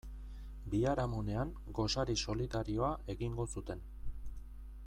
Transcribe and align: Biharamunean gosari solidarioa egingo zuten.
Biharamunean 0.73 1.51
gosari 1.81 2.17
solidarioa 2.29 2.91
egingo 3.15 3.49
zuten. 3.57 3.89